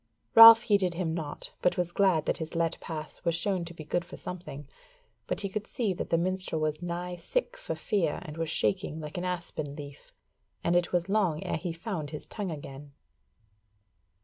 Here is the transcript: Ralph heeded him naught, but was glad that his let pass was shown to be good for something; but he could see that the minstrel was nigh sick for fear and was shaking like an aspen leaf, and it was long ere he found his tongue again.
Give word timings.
Ralph 0.33 0.63
heeded 0.63 0.95
him 0.95 1.13
naught, 1.13 1.51
but 1.61 1.77
was 1.77 1.91
glad 1.91 2.25
that 2.25 2.37
his 2.37 2.55
let 2.55 2.79
pass 2.79 3.23
was 3.23 3.35
shown 3.35 3.65
to 3.65 3.73
be 3.75 3.83
good 3.83 4.03
for 4.03 4.17
something; 4.17 4.67
but 5.27 5.41
he 5.41 5.47
could 5.47 5.67
see 5.67 5.93
that 5.93 6.09
the 6.09 6.17
minstrel 6.17 6.59
was 6.59 6.81
nigh 6.81 7.17
sick 7.17 7.55
for 7.55 7.75
fear 7.75 8.17
and 8.23 8.35
was 8.35 8.49
shaking 8.49 8.99
like 8.99 9.19
an 9.19 9.25
aspen 9.25 9.75
leaf, 9.75 10.11
and 10.63 10.75
it 10.75 10.91
was 10.91 11.07
long 11.07 11.43
ere 11.43 11.57
he 11.57 11.71
found 11.71 12.09
his 12.09 12.25
tongue 12.25 12.49
again. 12.49 12.93